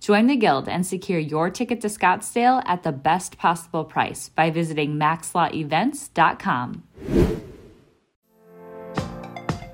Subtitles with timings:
[0.00, 4.50] Join the Guild and secure your ticket to Scottsdale at the best possible price by
[4.50, 6.82] visiting maxlawevents.com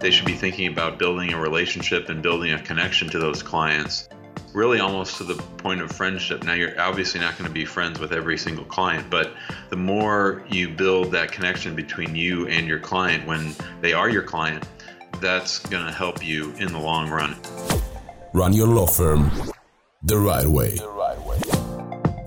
[0.04, 4.06] they should be thinking about building a relationship and building a connection to those clients
[4.52, 6.44] really almost to the point of friendship.
[6.44, 9.32] Now, you're obviously not going to be friends with every single client, but
[9.70, 14.22] the more you build that connection between you and your client when they are your
[14.22, 14.68] client,
[15.22, 17.34] that's going to help you in the long run.
[18.34, 19.30] Run your law firm
[20.04, 20.74] the right way.
[20.74, 21.38] The right way.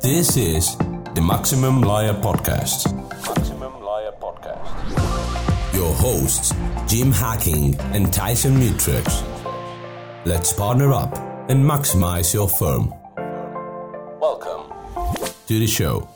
[0.02, 0.75] This is
[1.14, 2.92] the Maximum Lawyer Podcast.
[3.23, 5.73] Maximum Lawyer Podcast.
[5.75, 6.53] Your hosts
[6.88, 9.23] Jim Hacking, and Tyson Mutrux.
[10.25, 11.16] Let's partner up
[11.50, 12.94] and maximize your firm.
[14.20, 14.73] Welcome
[15.48, 16.09] to the show.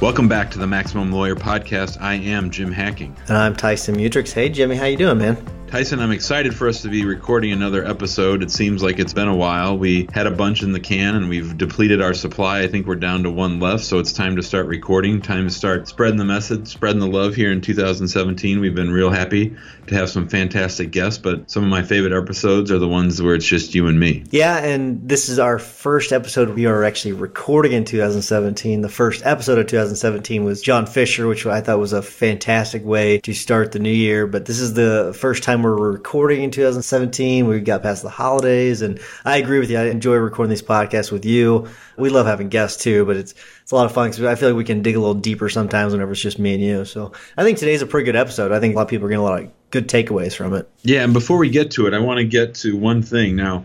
[0.00, 2.00] Welcome back to the Maximum Lawyer Podcast.
[2.00, 3.16] I am Jim Hacking.
[3.28, 4.32] And I'm Tyson Mutrux.
[4.32, 5.59] Hey, Jimmy, how you doing, man?
[5.70, 8.42] Tyson, I'm excited for us to be recording another episode.
[8.42, 9.78] It seems like it's been a while.
[9.78, 12.62] We had a bunch in the can and we've depleted our supply.
[12.62, 15.22] I think we're down to one left, so it's time to start recording.
[15.22, 18.58] Time to start spreading the message, spreading the love here in 2017.
[18.58, 22.72] We've been real happy to have some fantastic guests, but some of my favorite episodes
[22.72, 24.24] are the ones where it's just you and me.
[24.30, 28.80] Yeah, and this is our first episode we are actually recording in 2017.
[28.80, 33.20] The first episode of 2017 was John Fisher, which I thought was a fantastic way
[33.20, 36.50] to start the new year, but this is the first time time we're recording in
[36.50, 37.46] 2017.
[37.46, 39.78] We got past the holidays, and I agree with you.
[39.78, 41.68] I enjoy recording these podcasts with you.
[41.96, 44.50] We love having guests too, but it's it's a lot of fun because I feel
[44.50, 46.84] like we can dig a little deeper sometimes whenever it's just me and you.
[46.84, 48.52] So I think today's a pretty good episode.
[48.52, 50.68] I think a lot of people are getting a lot of good takeaways from it.
[50.82, 53.64] Yeah, and before we get to it, I want to get to one thing now.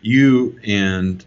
[0.00, 1.24] You and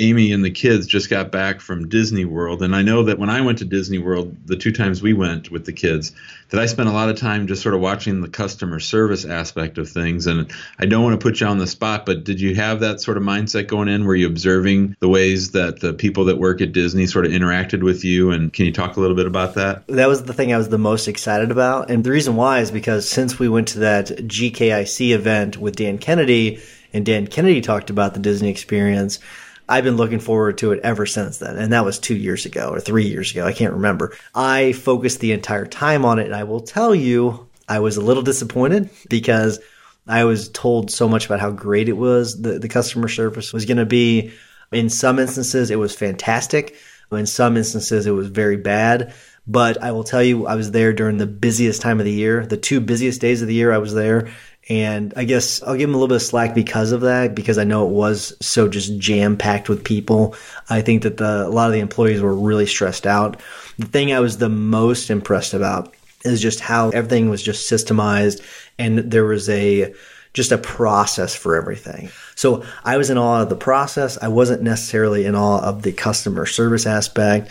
[0.00, 3.30] Amy and the kids just got back from Disney World, and I know that when
[3.30, 6.12] I went to Disney World, the two times we went with the kids,
[6.48, 9.78] that I spent a lot of time just sort of watching the customer service aspect
[9.78, 10.26] of things.
[10.26, 13.00] And I don't want to put you on the spot, but did you have that
[13.00, 14.04] sort of mindset going in?
[14.04, 17.82] Were you observing the ways that the people that work at Disney sort of interacted
[17.82, 18.32] with you?
[18.32, 19.86] And can you talk a little bit about that?
[19.86, 22.70] That was the thing I was the most excited about, and the reason why is
[22.70, 26.60] because since we went to that GKIC event with Dan Kennedy,
[26.92, 29.20] and Dan Kennedy talked about the Disney experience
[29.70, 31.56] I've been looking forward to it ever since then.
[31.56, 33.46] And that was two years ago or three years ago.
[33.46, 34.16] I can't remember.
[34.34, 36.26] I focused the entire time on it.
[36.26, 39.60] And I will tell you, I was a little disappointed because
[40.08, 42.42] I was told so much about how great it was.
[42.42, 44.32] The, the customer service was going to be,
[44.72, 46.76] in some instances, it was fantastic.
[47.12, 49.14] In some instances, it was very bad.
[49.46, 52.44] But I will tell you, I was there during the busiest time of the year.
[52.46, 54.30] The two busiest days of the year I was there.
[54.70, 57.58] And I guess I'll give him a little bit of slack because of that, because
[57.58, 60.36] I know it was so just jam packed with people.
[60.68, 63.40] I think that the, a lot of the employees were really stressed out.
[63.80, 65.92] The thing I was the most impressed about
[66.24, 68.46] is just how everything was just systemized
[68.78, 69.92] and there was a,
[70.34, 72.08] just a process for everything.
[72.36, 74.18] So I was in awe of the process.
[74.22, 77.50] I wasn't necessarily in awe of the customer service aspect,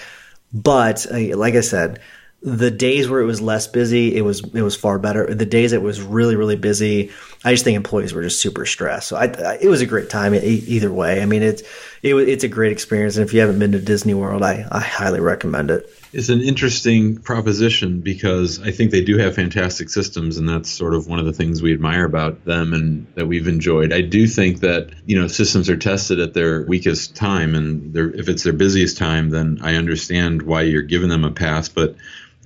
[0.53, 1.99] but uh, like I said,
[2.41, 5.33] the days where it was less busy, it was it was far better.
[5.33, 7.11] The days it was really really busy,
[7.43, 9.09] I just think employees were just super stressed.
[9.09, 11.21] So I, I it was a great time either way.
[11.21, 11.63] I mean it's
[12.01, 14.79] it, it's a great experience, and if you haven't been to Disney World, I I
[14.79, 15.93] highly recommend it.
[16.13, 20.93] It's an interesting proposition because I think they do have fantastic systems, and that's sort
[20.93, 23.91] of one of the things we admire about them and that we've enjoyed.
[23.91, 28.29] I do think that you know systems are tested at their weakest time, and if
[28.29, 31.97] it's their busiest time, then I understand why you're giving them a pass, but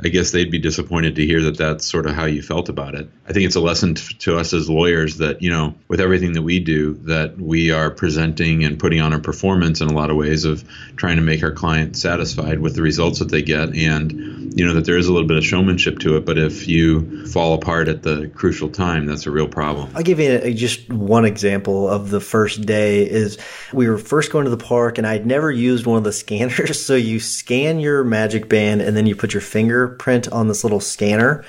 [0.05, 2.95] I guess they'd be disappointed to hear that that's sort of how you felt about
[2.95, 3.09] it.
[3.27, 6.33] I think it's a lesson t- to us as lawyers that, you know, with everything
[6.33, 10.09] that we do, that we are presenting and putting on a performance in a lot
[10.09, 10.63] of ways of
[10.97, 13.75] trying to make our client satisfied with the results that they get.
[13.75, 16.25] And, you know, that there is a little bit of showmanship to it.
[16.25, 19.91] But if you fall apart at the crucial time, that's a real problem.
[19.95, 23.37] I'll give you a, just one example of the first day is
[23.73, 26.83] we were first going to the park and I'd never used one of the scanners.
[26.85, 30.79] So you scan your magic band and then you put your fingerprint on this little
[30.79, 31.43] scanner.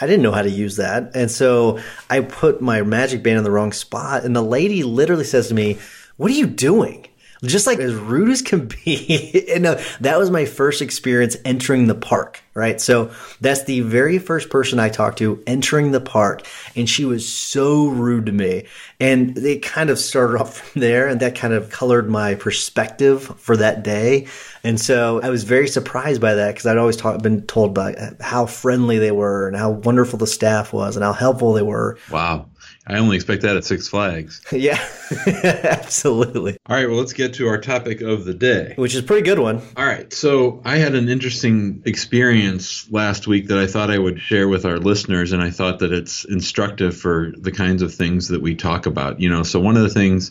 [0.00, 1.14] I didn't know how to use that.
[1.14, 4.24] And so I put my magic band in the wrong spot.
[4.24, 5.78] And the lady literally says to me,
[6.16, 7.08] What are you doing?
[7.46, 9.46] Just like as rude as can be.
[9.54, 12.80] and uh, that was my first experience entering the park, right?
[12.80, 13.10] So
[13.40, 16.46] that's the very first person I talked to entering the park.
[16.74, 18.66] And she was so rude to me.
[19.00, 21.08] And it kind of started off from there.
[21.08, 24.26] And that kind of colored my perspective for that day.
[24.64, 27.94] And so I was very surprised by that because I'd always talk, been told by
[28.20, 31.98] how friendly they were and how wonderful the staff was and how helpful they were.
[32.10, 32.46] Wow.
[32.88, 34.40] I only expect that at Six Flags.
[34.52, 34.78] yeah,
[35.26, 36.56] absolutely.
[36.66, 39.22] All right, well, let's get to our topic of the day, which is a pretty
[39.22, 39.60] good one.
[39.76, 44.20] All right, so I had an interesting experience last week that I thought I would
[44.20, 48.28] share with our listeners, and I thought that it's instructive for the kinds of things
[48.28, 49.20] that we talk about.
[49.20, 50.30] You know, so one of the things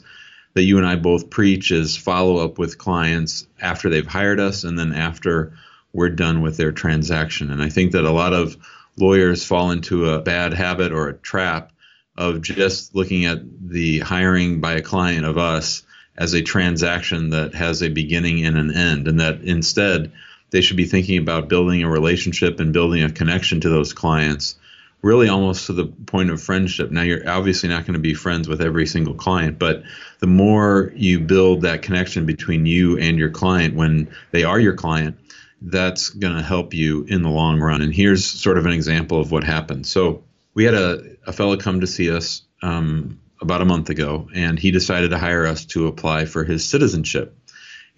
[0.54, 4.64] that you and I both preach is follow up with clients after they've hired us
[4.64, 5.52] and then after
[5.92, 7.52] we're done with their transaction.
[7.52, 8.56] And I think that a lot of
[8.98, 11.74] lawyers fall into a bad habit or a trap
[12.18, 13.40] of just looking at
[13.70, 15.84] the hiring by a client of us
[16.18, 20.12] as a transaction that has a beginning and an end, and that instead
[20.52, 24.58] they should be thinking about building a relationship and building a connection to those clients,
[25.02, 26.90] really almost to the point of friendship.
[26.90, 29.84] Now, you're obviously not going to be friends with every single client, but
[30.20, 34.74] the more you build that connection between you and your client when they are your
[34.74, 35.18] client,
[35.62, 37.82] that's going to help you in the long run.
[37.82, 39.86] And here's sort of an example of what happened.
[39.86, 40.24] So,
[40.56, 44.58] we had a, a fellow come to see us um, about a month ago, and
[44.58, 47.38] he decided to hire us to apply for his citizenship.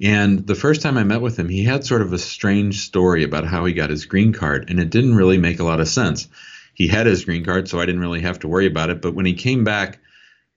[0.02, 3.24] And the first time I met with him, he had sort of a strange story
[3.24, 5.88] about how he got his green card, and it didn't really make a lot of
[5.88, 6.28] sense.
[6.74, 9.02] He had his green card, so I didn't really have to worry about it.
[9.02, 10.00] But when he came back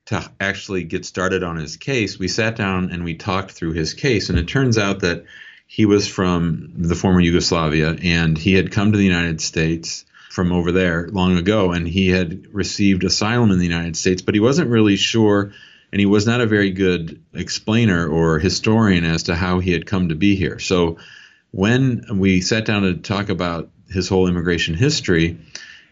[0.07, 3.95] to actually get started on his case, we sat down and we talked through his
[3.95, 4.29] case.
[4.29, 5.25] And it turns out that
[5.67, 10.53] he was from the former Yugoslavia and he had come to the United States from
[10.53, 14.41] over there long ago, and he had received asylum in the United States, but he
[14.41, 15.53] wasn't really sure,
[15.93, 19.87] and he was not a very good explainer or historian as to how he had
[19.87, 20.61] come to be here.
[20.61, 20.99] So
[21.51, 25.37] when we sat down to talk about his whole immigration history,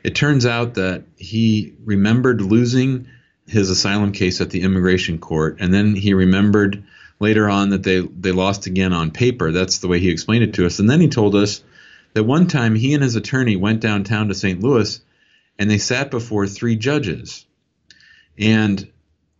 [0.04, 3.08] it turns out that he remembered losing
[3.48, 6.84] his asylum case at the immigration court, and then he remembered
[7.18, 9.50] later on that they they lost again on paper.
[9.50, 11.64] That's the way he explained it to us, and then he told us
[12.14, 14.60] that one time he and his attorney went downtown to St.
[14.60, 15.00] Louis
[15.58, 17.44] and they sat before three judges.
[18.38, 18.90] And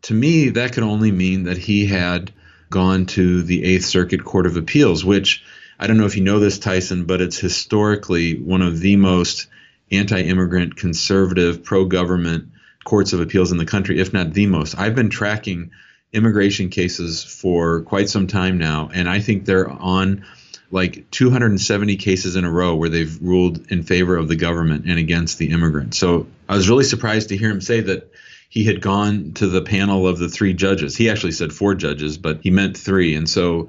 [0.03, 2.33] to me, that could only mean that he had
[2.71, 5.45] gone to the Eighth Circuit Court of Appeals, which
[5.79, 9.47] I don't know if you know this, Tyson, but it's historically one of the most
[9.91, 12.49] anti immigrant, conservative, pro government
[12.85, 14.77] courts of appeals in the country, if not the most.
[14.77, 15.71] I've been tracking
[16.13, 20.25] immigration cases for quite some time now, and I think they're on
[20.71, 24.99] like 270 cases in a row where they've ruled in favor of the government and
[24.99, 25.95] against the immigrant.
[25.95, 28.13] So I was really surprised to hear him say that
[28.51, 30.97] he had gone to the panel of the three judges.
[30.97, 33.15] He actually said four judges, but he meant three.
[33.15, 33.69] And so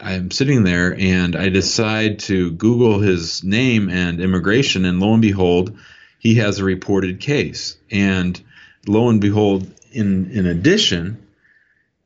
[0.00, 5.22] I'm sitting there and I decide to Google his name and immigration, and lo and
[5.22, 5.78] behold,
[6.18, 7.76] he has a reported case.
[7.90, 8.40] And
[8.86, 11.26] lo and behold, in in addition,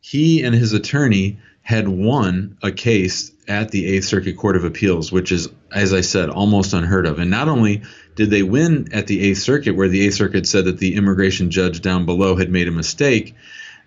[0.01, 5.13] he and his attorney had won a case at the Eighth Circuit Court of Appeals,
[5.13, 7.19] which is, as I said, almost unheard of.
[7.19, 7.83] And not only
[8.15, 11.51] did they win at the Eighth Circuit, where the Eighth Circuit said that the immigration
[11.51, 13.35] judge down below had made a mistake,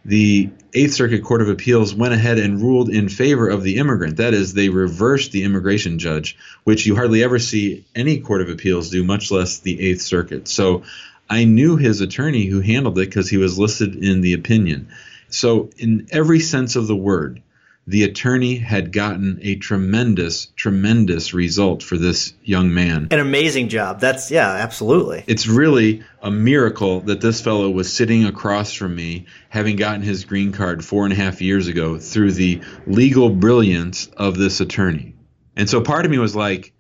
[0.05, 4.17] the Eighth Circuit Court of Appeals went ahead and ruled in favor of the immigrant.
[4.17, 8.49] That is, they reversed the immigration judge, which you hardly ever see any Court of
[8.49, 10.47] Appeals do, much less the Eighth Circuit.
[10.47, 10.83] So
[11.29, 14.89] I knew his attorney who handled it because he was listed in the opinion.
[15.29, 17.43] So, in every sense of the word,
[17.89, 23.07] the attorney had gotten a tremendous, tremendous result for this young man.
[23.09, 23.99] An amazing job.
[23.99, 25.23] That's, yeah, absolutely.
[25.25, 30.25] It's really a miracle that this fellow was sitting across from me, having gotten his
[30.25, 35.15] green card four and a half years ago through the legal brilliance of this attorney.
[35.55, 36.73] And so part of me was like,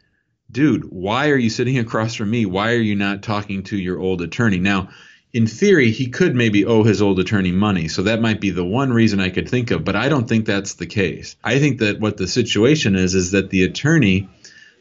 [0.51, 2.45] dude, why are you sitting across from me?
[2.45, 4.59] Why are you not talking to your old attorney?
[4.59, 4.89] Now,
[5.31, 7.87] in theory, he could maybe owe his old attorney money.
[7.87, 10.45] So that might be the one reason I could think of, but I don't think
[10.45, 11.35] that's the case.
[11.43, 14.27] I think that what the situation is is that the attorney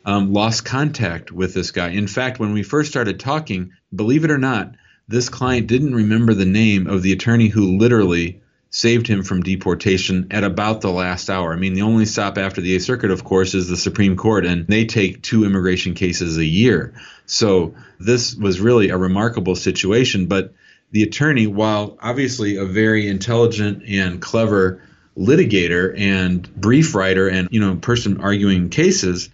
[0.05, 1.91] um, lost contact with this guy.
[1.91, 4.75] In fact, when we first started talking, believe it or not,
[5.07, 8.41] this client didn't remember the name of the attorney who literally
[8.71, 11.53] saved him from deportation at about the last hour.
[11.53, 14.45] I mean, the only stop after the Eighth Circuit, of course, is the Supreme Court,
[14.45, 16.95] and they take two immigration cases a year.
[17.27, 20.27] So this was really a remarkable situation.
[20.27, 20.53] But
[20.91, 24.83] the attorney, while obviously a very intelligent and clever
[25.19, 29.31] litigator and brief writer and you know person arguing cases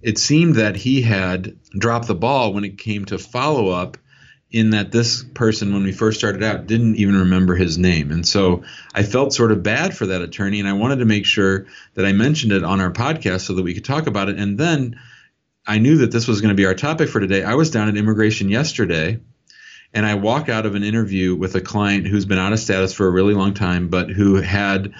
[0.00, 3.96] it seemed that he had dropped the ball when it came to follow up
[4.50, 8.10] in that this person when we first started out didn't even remember his name.
[8.10, 8.62] And so
[8.94, 12.06] i felt sort of bad for that attorney and i wanted to make sure that
[12.06, 14.38] i mentioned it on our podcast so that we could talk about it.
[14.38, 15.00] And then
[15.66, 17.42] i knew that this was going to be our topic for today.
[17.42, 19.20] I was down at immigration yesterday
[19.92, 22.92] and i walk out of an interview with a client who's been out of status
[22.92, 24.92] for a really long time but who had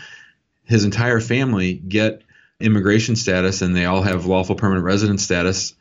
[0.64, 2.22] his entire family get
[2.60, 5.74] immigration status and they all have lawful permanent resident status.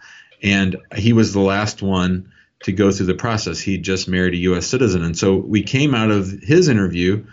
[0.43, 2.31] And he was the last one
[2.63, 3.59] to go through the process.
[3.59, 4.67] He just married a U.S.
[4.67, 7.25] citizen, and so we came out of his interview,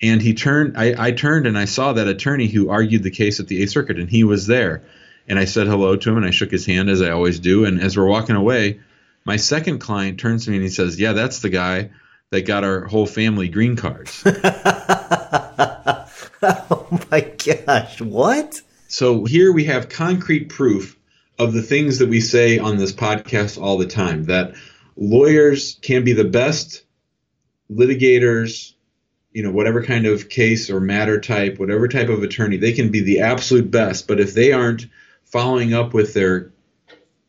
[0.00, 0.76] and he turned.
[0.76, 3.70] I, I turned and I saw that attorney who argued the case at the Eighth
[3.70, 4.84] Circuit, and he was there.
[5.26, 7.66] And I said hello to him, and I shook his hand as I always do.
[7.66, 8.80] And as we're walking away,
[9.24, 11.90] my second client turns to me and he says, "Yeah, that's the guy
[12.30, 14.22] that got our whole family green cards."
[16.42, 18.00] oh my gosh!
[18.00, 18.62] What?
[18.88, 20.96] So here we have concrete proof
[21.38, 24.54] of the things that we say on this podcast all the time that
[24.98, 26.82] lawyers can be the best
[27.70, 28.74] litigators,
[29.32, 32.90] you know, whatever kind of case or matter type, whatever type of attorney, they can
[32.90, 34.08] be the absolute best.
[34.08, 34.86] But if they aren't
[35.24, 36.52] following up with their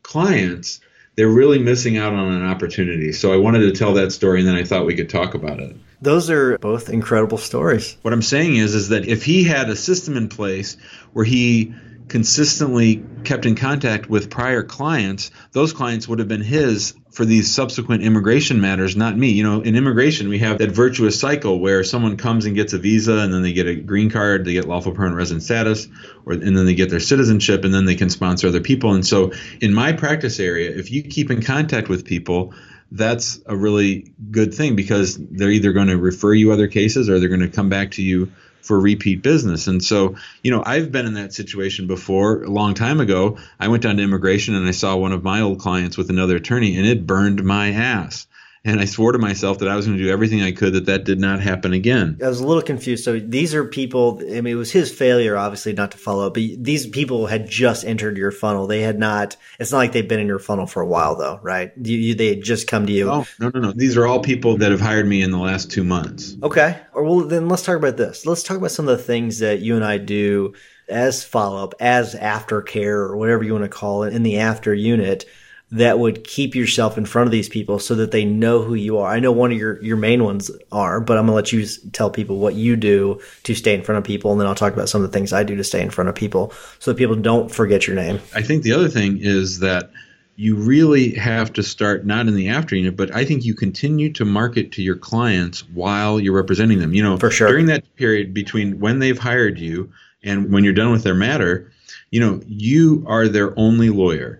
[0.02, 0.80] clients,
[1.14, 3.12] they're really missing out on an opportunity.
[3.12, 5.60] So I wanted to tell that story and then I thought we could talk about
[5.60, 5.76] it.
[6.00, 7.96] Those are both incredible stories.
[8.02, 10.76] What I'm saying is is that if he had a system in place
[11.12, 11.74] where he
[12.08, 17.52] consistently kept in contact with prior clients, those clients would have been his for these
[17.52, 19.30] subsequent immigration matters, not me.
[19.30, 22.78] You know, in immigration, we have that virtuous cycle where someone comes and gets a
[22.78, 25.88] visa and then they get a green card, they get lawful permanent resident status,
[26.24, 28.94] or and then they get their citizenship and then they can sponsor other people.
[28.94, 32.54] And so in my practice area, if you keep in contact with people,
[32.92, 37.18] that's a really good thing because they're either going to refer you other cases or
[37.18, 39.66] they're going to come back to you for repeat business.
[39.66, 43.38] And so, you know, I've been in that situation before a long time ago.
[43.58, 46.36] I went down to immigration and I saw one of my old clients with another
[46.36, 48.26] attorney and it burned my ass
[48.62, 50.84] and I swore to myself that I was going to do everything I could that
[50.86, 52.18] that did not happen again.
[52.22, 53.04] I was a little confused.
[53.04, 54.20] So these are people.
[54.20, 56.34] I mean, it was his failure, obviously, not to follow up.
[56.34, 58.66] But these people had just entered your funnel.
[58.66, 59.36] They had not.
[59.58, 61.72] It's not like they've been in your funnel for a while, though, right?
[61.82, 63.10] You, you, they had just come to you.
[63.10, 63.72] Oh no, no, no.
[63.72, 66.36] These are all people that have hired me in the last two months.
[66.42, 66.78] Okay.
[66.92, 68.26] Or well, then let's talk about this.
[68.26, 70.52] Let's talk about some of the things that you and I do
[70.86, 74.74] as follow up, as aftercare, or whatever you want to call it, in the after
[74.74, 75.24] unit
[75.72, 78.98] that would keep yourself in front of these people so that they know who you
[78.98, 79.12] are.
[79.12, 81.64] I know one of your, your main ones are, but I'm going to let you
[81.92, 84.32] tell people what you do to stay in front of people.
[84.32, 86.08] And then I'll talk about some of the things I do to stay in front
[86.08, 88.20] of people so that people don't forget your name.
[88.34, 89.90] I think the other thing is that
[90.34, 94.12] you really have to start not in the after unit, but I think you continue
[94.14, 96.94] to market to your clients while you're representing them.
[96.94, 97.48] You know, for sure.
[97.48, 99.92] During that period between when they've hired you
[100.24, 101.70] and when you're done with their matter,
[102.10, 104.39] you know, you are their only lawyer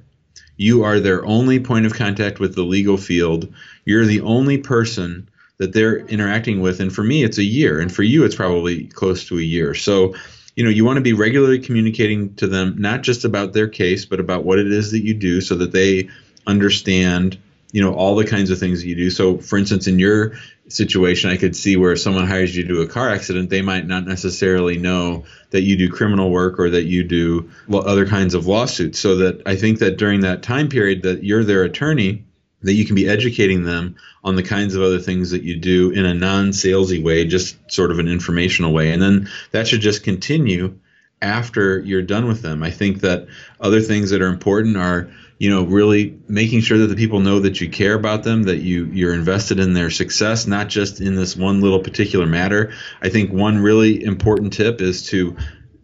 [0.61, 3.51] you are their only point of contact with the legal field.
[3.87, 5.27] You're the only person
[5.57, 6.81] that they're interacting with.
[6.81, 7.81] And for me, it's a year.
[7.81, 9.75] And for you, it's probably close to a year.
[9.75, 10.15] So,
[10.57, 14.05] you know, you want to be regularly communicating to them, not just about their case,
[14.05, 16.11] but about what it is that you do so that they
[16.47, 17.39] understand
[17.73, 19.11] you know all the kinds of things that you do.
[19.11, 20.33] So for instance in your
[20.69, 23.61] situation i could see where if someone hires you to do a car accident they
[23.61, 28.35] might not necessarily know that you do criminal work or that you do other kinds
[28.35, 29.01] of lawsuits.
[29.01, 32.25] So that i think that during that time period that you're their attorney
[32.63, 35.91] that you can be educating them on the kinds of other things that you do
[35.91, 38.93] in a non-salesy way just sort of an informational way.
[38.93, 40.79] And then that should just continue
[41.23, 42.63] after you're done with them.
[42.63, 43.29] I think that
[43.61, 45.11] other things that are important are
[45.41, 48.59] you know really making sure that the people know that you care about them that
[48.59, 53.09] you you're invested in their success not just in this one little particular matter i
[53.09, 55.37] think one really important tip is to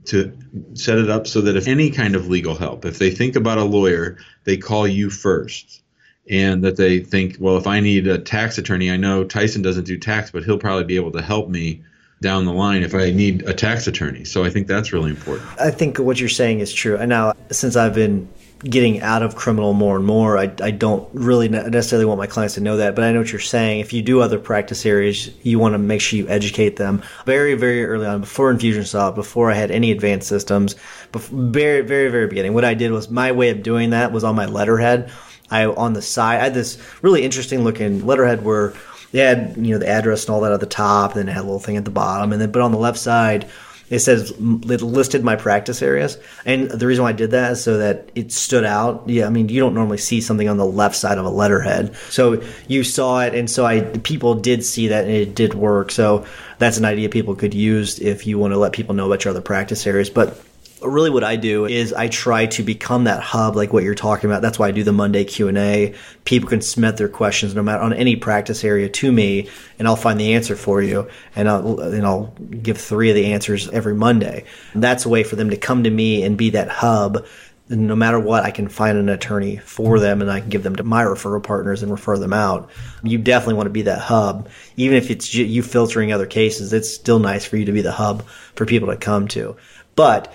[0.04, 0.36] to
[0.75, 3.58] set it up so that if any kind of legal help if they think about
[3.58, 5.82] a lawyer they call you first
[6.28, 9.84] and that they think well if i need a tax attorney i know tyson doesn't
[9.84, 11.82] do tax but he'll probably be able to help me
[12.22, 14.25] down the line if I need a tax attorney.
[14.25, 15.46] So I think that's really important.
[15.60, 16.96] I think what you're saying is true.
[16.96, 18.26] And now, since I've been
[18.60, 20.38] getting out of criminal more and more.
[20.38, 23.30] I, I don't really necessarily want my clients to know that, but I know what
[23.30, 23.80] you're saying.
[23.80, 27.54] If you do other practice areas, you want to make sure you educate them very,
[27.54, 30.75] very early on, before Infusionsoft, before I had any advanced systems,
[31.12, 32.54] before, very, very, very beginning.
[32.54, 35.12] What I did was my way of doing that was on my letterhead.
[35.50, 38.72] I on the side, I had this really interesting looking letterhead where
[39.12, 41.32] they had you know the address and all that at the top, and then it
[41.32, 43.48] had a little thing at the bottom, and then but on the left side
[43.88, 47.62] it says it listed my practice areas, and the reason why I did that is
[47.62, 49.08] so that it stood out.
[49.08, 51.94] Yeah, I mean you don't normally see something on the left side of a letterhead,
[52.10, 55.90] so you saw it, and so I people did see that, and it did work.
[55.90, 56.26] So
[56.58, 59.32] that's an idea people could use if you want to let people know about your
[59.32, 60.10] other practice areas.
[60.10, 60.40] But
[60.83, 64.28] really what I do is I try to become that hub like what you're talking
[64.28, 64.42] about.
[64.42, 65.95] That's why I do the Monday Q&A.
[66.25, 69.97] People can submit their questions no matter on any practice area to me and I'll
[69.97, 73.95] find the answer for you and I'll and I'll give 3 of the answers every
[73.95, 74.45] Monday.
[74.75, 77.26] And that's a way for them to come to me and be that hub
[77.68, 80.62] and no matter what, I can find an attorney for them and I can give
[80.62, 82.71] them to my referral partners and refer them out.
[83.02, 84.49] You definitely want to be that hub.
[84.76, 87.90] Even if it's you filtering other cases, it's still nice for you to be the
[87.90, 89.56] hub for people to come to.
[89.97, 90.33] But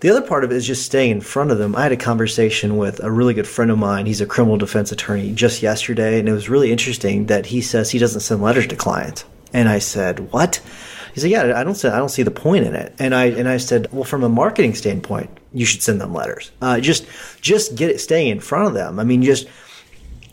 [0.00, 1.74] the other part of it is just staying in front of them.
[1.74, 4.06] I had a conversation with a really good friend of mine.
[4.06, 7.90] He's a criminal defense attorney just yesterday, and it was really interesting that he says
[7.90, 9.24] he doesn't send letters to clients.
[9.52, 10.60] And I said, "What?"
[11.14, 13.26] He said, "Yeah, I don't see, I don't see the point in it." And I
[13.26, 16.50] and I said, "Well, from a marketing standpoint, you should send them letters.
[16.62, 17.06] Uh, just
[17.40, 18.98] just get it staying in front of them.
[18.98, 19.46] I mean, just."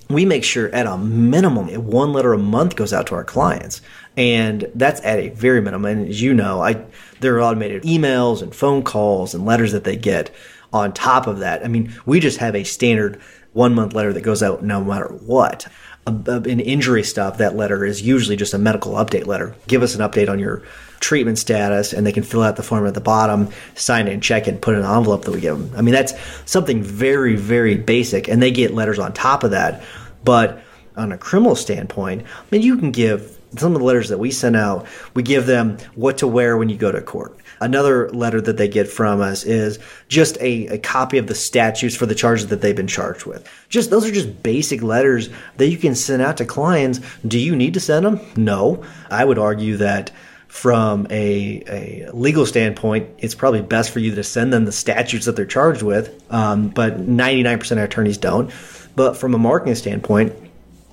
[0.09, 3.81] We make sure at a minimum one letter a month goes out to our clients
[4.17, 5.85] and that's at a very minimum.
[5.85, 6.85] And as you know, I
[7.21, 10.33] there are automated emails and phone calls and letters that they get
[10.71, 11.63] on top of that.
[11.63, 13.19] I mean, we just have a standard
[13.53, 15.67] one month letter that goes out no matter what.
[16.05, 19.55] In injury stuff, that letter is usually just a medical update letter.
[19.67, 20.62] Give us an update on your
[21.00, 24.24] treatment status, and they can fill out the form at the bottom, sign it and
[24.24, 25.78] check it, and put it in an envelope that we give them.
[25.78, 26.14] I mean, that's
[26.46, 29.84] something very, very basic, and they get letters on top of that.
[30.24, 30.62] But
[30.96, 34.32] on a criminal standpoint, I mean, you can give some of the letters that we
[34.32, 37.38] send out, we give them what to wear when you go to court.
[37.62, 41.96] Another letter that they get from us is just a, a, copy of the statutes
[41.96, 43.50] for the charges that they've been charged with.
[43.70, 47.00] Just those are just basic letters that you can send out to clients.
[47.25, 48.20] Do you need to send them?
[48.36, 48.84] No.
[49.10, 50.12] I would argue that
[50.55, 55.25] from a, a legal standpoint, it's probably best for you to send them the statutes
[55.25, 56.24] that they're charged with.
[56.31, 58.51] Um, but 99% of attorneys don't.
[58.95, 60.33] But from a marketing standpoint,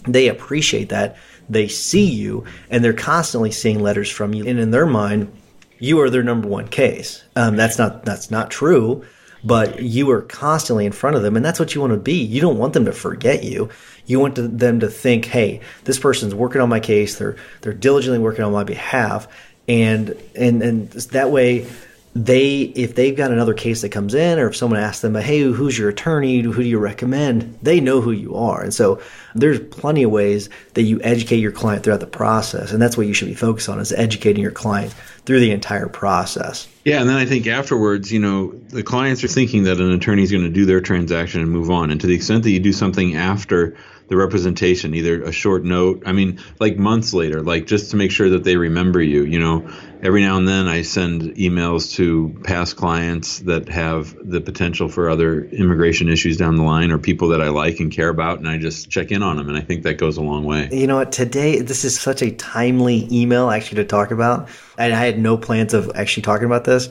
[0.04, 1.16] they appreciate that
[1.48, 4.48] they see you and they're constantly seeing letters from you.
[4.48, 5.32] And in their mind,
[5.78, 7.22] you are their number one case.
[7.36, 9.04] Um, that's not that's not true,
[9.44, 12.22] but you are constantly in front of them, and that's what you want to be.
[12.22, 13.68] You don't want them to forget you.
[14.06, 17.16] You want to, them to think, "Hey, this person's working on my case.
[17.16, 19.26] They're they're diligently working on my behalf,"
[19.68, 21.66] and and and that way
[22.14, 25.40] they if they've got another case that comes in or if someone asks them hey
[25.40, 26.40] who's your attorney?
[26.40, 27.58] Who do you recommend?
[27.62, 28.62] they know who you are.
[28.62, 29.00] And so
[29.34, 32.72] there's plenty of ways that you educate your client throughout the process.
[32.72, 34.92] And that's what you should be focused on is educating your client
[35.24, 36.68] through the entire process.
[36.84, 40.22] Yeah and then i think afterwards you know the clients are thinking that an attorney
[40.22, 41.90] is going to do their transaction and move on.
[41.90, 43.76] And to the extent that you do something after
[44.08, 48.10] the representation, either a short note, I mean, like months later, like just to make
[48.10, 49.24] sure that they remember you.
[49.24, 49.70] You know,
[50.02, 55.08] every now and then I send emails to past clients that have the potential for
[55.08, 58.48] other immigration issues down the line or people that I like and care about, and
[58.48, 59.48] I just check in on them.
[59.48, 60.68] And I think that goes a long way.
[60.72, 61.12] You know what?
[61.12, 64.48] Today, this is such a timely email actually to talk about.
[64.76, 66.88] And I had no plans of actually talking about this.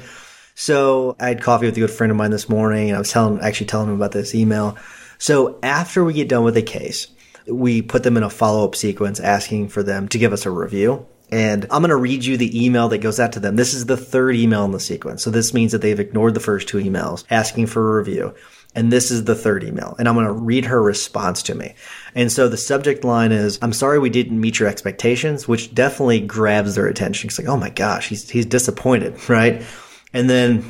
[0.56, 3.12] So I had coffee with a good friend of mine this morning, and I was
[3.12, 4.78] telling, actually telling him about this email.
[5.22, 7.06] So after we get done with the case,
[7.46, 10.50] we put them in a follow up sequence asking for them to give us a
[10.50, 11.06] review.
[11.30, 13.56] And I'm going to read you the email that goes out to them.
[13.56, 15.24] This is the third email in the sequence.
[15.24, 18.34] So this means that they've ignored the first two emails asking for a review.
[18.74, 19.96] And this is the third email.
[20.00, 21.76] And I'm going to read her response to me.
[22.16, 26.22] And so the subject line is, I'm sorry we didn't meet your expectations, which definitely
[26.22, 27.28] grabs their attention.
[27.28, 29.62] It's like, oh my gosh, he's, he's disappointed, right?
[30.14, 30.66] And then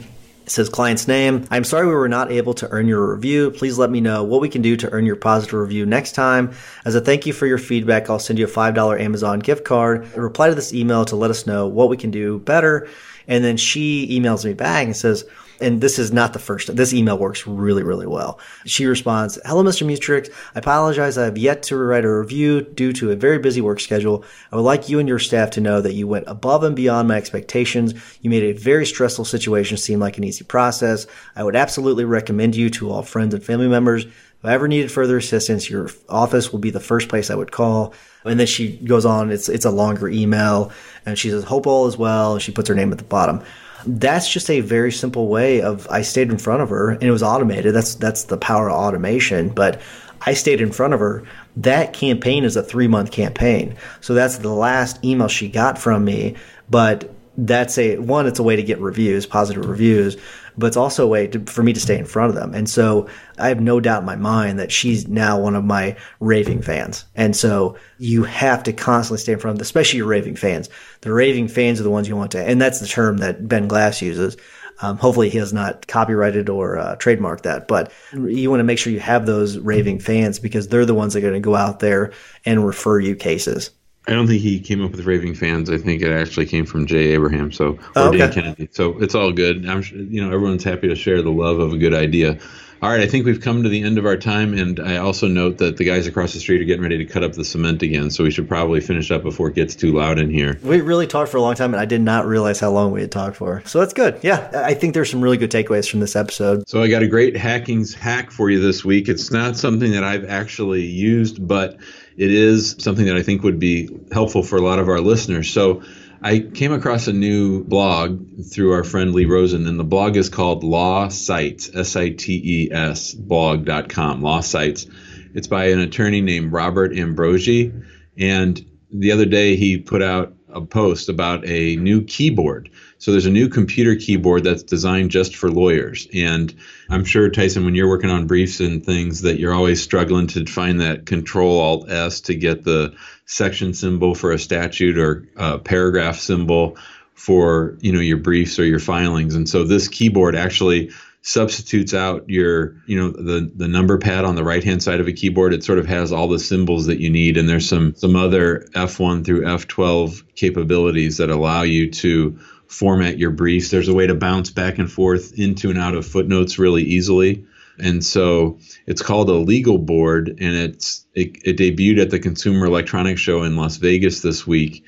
[0.52, 1.46] says client's name.
[1.50, 3.52] I'm sorry we were not able to earn your review.
[3.52, 6.52] Please let me know what we can do to earn your positive review next time.
[6.86, 10.06] As a thank you for your feedback, I'll send you a $5 Amazon gift card.
[10.16, 12.88] Reply to this email to let us know what we can do better.
[13.28, 15.26] And then she emails me back and says,
[15.62, 16.76] and this is not the first.
[16.76, 18.40] This email works really, really well.
[18.66, 19.86] She responds, Hello, Mr.
[19.86, 20.30] Mutrux.
[20.56, 21.18] I apologize.
[21.18, 24.24] I have yet to write a review due to a very busy work schedule.
[24.52, 27.08] I would like you and your staff to know that you went above and beyond
[27.08, 27.94] my expectations.
[28.22, 31.08] You made a very stressful situation seem like an easy process.
[31.36, 34.06] I would absolutely recommend you to all friends and family members.
[34.06, 37.52] If I ever needed further assistance, your office will be the first place I would
[37.52, 37.94] call.
[38.26, 40.72] And then she goes on, it's, it's a longer email
[41.06, 42.40] and she says, hope all is well.
[42.40, 43.44] She puts her name at the bottom
[43.86, 47.12] that's just a very simple way of I stayed in front of her and it
[47.12, 47.74] was automated.
[47.74, 49.50] That's that's the power of automation.
[49.50, 49.82] But
[50.22, 51.24] I stayed in front of her.
[51.58, 53.76] That campaign is a three month campaign.
[54.02, 56.36] So that's the last email she got from me.
[56.70, 60.18] But that's a one, it's a way to get reviews, positive reviews
[60.58, 62.54] but it's also a way to, for me to stay in front of them.
[62.54, 65.96] And so I have no doubt in my mind that she's now one of my
[66.20, 67.06] raving fans.
[67.16, 70.70] And so you have to constantly stay in front of them, especially your raving fans.
[71.02, 73.68] The raving fans are the ones you want to, and that's the term that Ben
[73.68, 74.38] Glass uses.
[74.84, 78.80] Um, hopefully he has not copyrighted or uh, trademarked that, but you want to make
[78.80, 81.56] sure you have those raving fans because they're the ones that are going to go
[81.56, 82.14] out there
[82.46, 83.70] and refer you cases.
[84.08, 85.70] I don't think he came up with raving fans.
[85.70, 88.18] I think it actually came from Jay Abraham, so or Oh, okay.
[88.18, 88.70] Dan Kennedy.
[88.72, 89.66] So it's all good.
[89.68, 92.40] I'm you know everyone's happy to share the love of a good idea.
[92.84, 95.28] All right, I think we've come to the end of our time, and I also
[95.28, 97.84] note that the guys across the street are getting ready to cut up the cement
[97.84, 98.10] again.
[98.10, 100.58] So we should probably finish up before it gets too loud in here.
[100.64, 103.02] We really talked for a long time, and I did not realize how long we
[103.02, 103.62] had talked for.
[103.68, 104.18] So that's good.
[104.24, 106.68] Yeah, I think there's some really good takeaways from this episode.
[106.68, 109.10] So I got a great hackings hack for you this week.
[109.10, 111.78] It's not something that I've actually used, but
[112.18, 115.50] it is something that I think would be helpful for a lot of our listeners.
[115.50, 115.84] So
[116.22, 120.30] I came across a new blog through our friend Lee Rosen, and the blog is
[120.30, 124.86] called Law Sites, S I T E S blog.com, Law Sites.
[125.34, 127.74] It's by an attorney named Robert Ambrogi.
[128.18, 132.70] And the other day he put out a post about a new keyboard.
[132.98, 136.08] So there's a new computer keyboard that's designed just for lawyers.
[136.14, 136.54] And
[136.90, 140.46] I'm sure, Tyson, when you're working on briefs and things, that you're always struggling to
[140.46, 145.58] find that Control Alt S to get the section symbol for a statute or a
[145.58, 146.78] paragraph symbol
[147.14, 149.36] for you know your briefs or your filings.
[149.36, 150.92] And so this keyboard actually
[151.24, 155.08] substitutes out your you know the the number pad on the right hand side of
[155.08, 155.54] a keyboard.
[155.54, 158.68] It sort of has all the symbols that you need and there's some some other
[158.74, 163.70] F1 through F12 capabilities that allow you to format your briefs.
[163.70, 167.46] There's a way to bounce back and forth into and out of footnotes really easily.
[167.78, 172.66] And so it's called a legal board and it's it, it debuted at the consumer
[172.66, 174.84] electronics show in las vegas this week.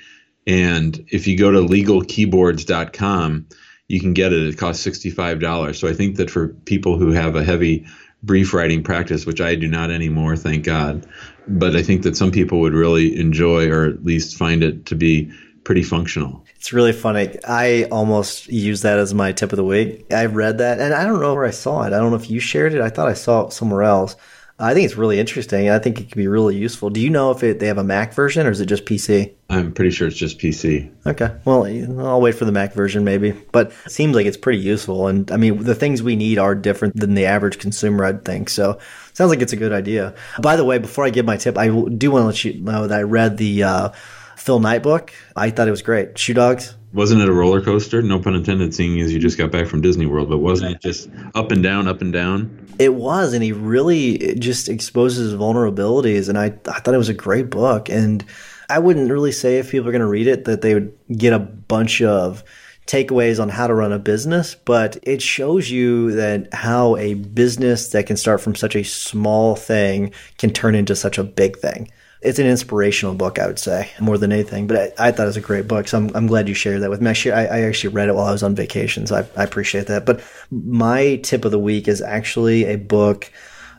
[0.48, 3.48] And if you go to legalkeyboards.com
[3.88, 4.44] you can get it.
[4.48, 5.76] It costs $65.
[5.76, 7.86] So I think that for people who have a heavy
[8.24, 11.06] brief writing practice, which I do not anymore, thank God,
[11.48, 14.96] but I think that some people would really enjoy or at least find it to
[14.96, 15.32] be
[15.64, 16.44] pretty functional.
[16.56, 17.38] It's really funny.
[17.46, 20.06] I almost use that as my tip of the week.
[20.14, 21.88] I read that, and I don't know where I saw it.
[21.88, 22.82] I don't know if you shared it.
[22.82, 24.16] I thought I saw it somewhere else.
[24.60, 25.70] I think it's really interesting.
[25.70, 26.92] I think it could be really useful.
[26.92, 29.34] Do you know if it, they have a Mac version or is it just PC?
[29.50, 30.92] I'm pretty sure it's just PC.
[31.08, 31.36] Okay.
[31.44, 31.66] Well,
[32.06, 33.32] I'll wait for the Mac version maybe.
[33.52, 35.08] But it seems like it's pretty useful.
[35.08, 38.50] And I mean, the things we need are different than the average consumer, I'd think.
[38.50, 38.78] So
[39.14, 40.14] sounds like it's a good idea.
[40.40, 42.88] By the way, before I give my tip, I do want to let you know
[42.88, 43.90] that I read the uh,
[44.38, 45.12] Phil Knight book.
[45.36, 46.18] I thought it was great.
[46.18, 46.76] Shoe Dogs.
[46.94, 48.04] Wasn't it a roller coaster?
[48.04, 50.82] No pun intended, seeing as you just got back from Disney World, but wasn't it
[50.82, 52.68] just up and down, up and down?
[52.78, 57.14] It was, and he really just exposes vulnerabilities, and I, I thought it was a
[57.14, 57.90] great book.
[57.90, 58.24] And
[58.70, 61.34] I wouldn't really say if people are going to read it that they would get
[61.34, 62.44] a bunch of
[62.86, 67.90] takeaways on how to run a business, but it shows you that how a business
[67.90, 71.90] that can start from such a small thing can turn into such a big thing.
[72.24, 74.68] It's an inspirational book, I would say, more than anything.
[74.68, 76.82] But I, I thought it was a great book, so I'm, I'm glad you shared
[76.82, 77.32] that with me.
[77.32, 80.06] I, I actually read it while I was on vacation, so I, I appreciate that.
[80.06, 83.32] But my tip of the week is actually a book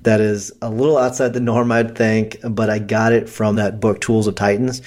[0.03, 3.81] that is a little outside the norm, I'd think, but I got it from that
[3.81, 4.83] book, Tools of Titans.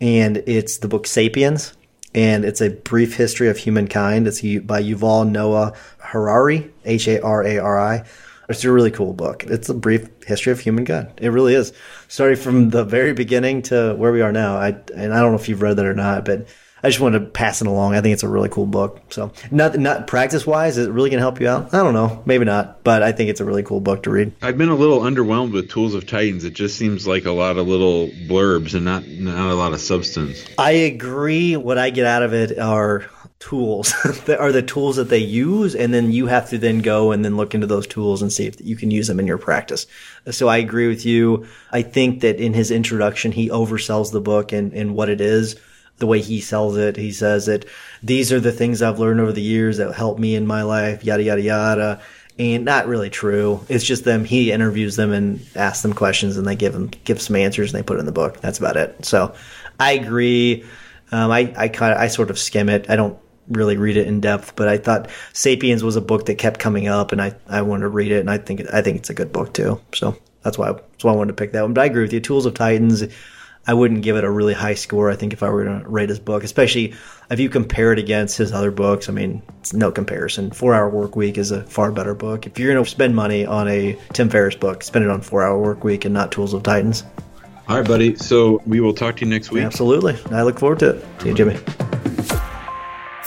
[0.00, 1.74] And it's the book Sapiens,
[2.14, 4.26] and it's a brief history of humankind.
[4.26, 8.04] It's by Yuval Noah Harari, H A R A R I.
[8.50, 9.44] It's a really cool book.
[9.44, 11.12] It's a brief history of humankind.
[11.18, 11.72] It really is,
[12.08, 14.56] starting from the very beginning to where we are now.
[14.56, 16.48] I and I don't know if you've read that or not, but
[16.82, 17.94] I just wanted to pass it along.
[17.94, 19.00] I think it's a really cool book.
[19.10, 21.74] So, not not practice wise, is it really going to help you out?
[21.74, 24.32] I don't know, maybe not, but I think it's a really cool book to read.
[24.42, 26.44] I've been a little underwhelmed with Tools of Titans.
[26.44, 29.80] It just seems like a lot of little blurbs and not not a lot of
[29.80, 30.44] substance.
[30.58, 31.56] I agree.
[31.56, 33.04] What I get out of it are
[33.40, 33.94] tools
[34.26, 37.24] that are the tools that they use and then you have to then go and
[37.24, 39.86] then look into those tools and see if you can use them in your practice.
[40.30, 41.46] So i agree with you.
[41.72, 45.58] I think that in his introduction he oversells the book and, and what it is
[45.96, 46.96] the way he sells it.
[46.96, 47.64] He says that
[48.02, 51.02] these are the things i've learned over the years that help me in my life
[51.02, 52.00] yada yada yada.
[52.38, 53.60] And not really true.
[53.68, 54.24] It's just them.
[54.24, 57.78] He interviews them and asks them questions and they give them give some answers and
[57.78, 58.40] they put it in the book.
[58.40, 59.04] That's about it.
[59.04, 59.34] So
[59.78, 60.64] i agree.
[61.12, 62.88] Um, I, I kind of, I sort of skim it.
[62.88, 63.18] I don't
[63.50, 66.88] really read it in depth, but I thought Sapiens was a book that kept coming
[66.88, 69.14] up, and I, I wanted to read it, and I think I think it's a
[69.14, 69.80] good book too.
[69.94, 71.74] So that's why that's why I wanted to pick that one.
[71.74, 72.20] But I agree with you.
[72.20, 73.04] Tools of Titans.
[73.66, 75.10] I wouldn't give it a really high score.
[75.10, 76.94] I think if I were to rate his book, especially
[77.30, 80.50] if you compare it against his other books, I mean, it's no comparison.
[80.50, 82.46] Four Hour Work Week is a far better book.
[82.46, 85.42] If you're going to spend money on a Tim Ferriss book, spend it on Four
[85.42, 87.04] Hour Work Week and not Tools of Titans.
[87.68, 88.16] All right, buddy.
[88.16, 89.62] So we will talk to you next week.
[89.62, 90.18] Absolutely.
[90.32, 91.04] I look forward to it.
[91.20, 91.58] See you, Jimmy.